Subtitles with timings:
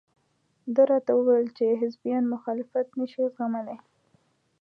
[0.73, 3.77] ده راته وویل چې حزبیان مخالفت نشي زغملى.